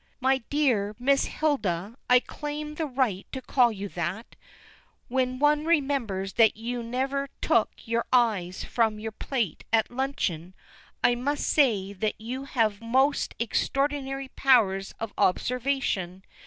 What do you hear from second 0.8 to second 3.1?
Miss Hilda, I claim the